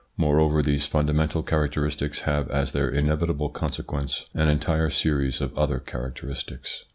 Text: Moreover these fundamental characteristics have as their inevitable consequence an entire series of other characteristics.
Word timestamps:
Moreover 0.17 0.63
these 0.63 0.87
fundamental 0.87 1.43
characteristics 1.43 2.21
have 2.21 2.49
as 2.49 2.71
their 2.71 2.89
inevitable 2.89 3.49
consequence 3.49 4.25
an 4.33 4.47
entire 4.47 4.89
series 4.89 5.41
of 5.41 5.55
other 5.55 5.77
characteristics. 5.77 6.85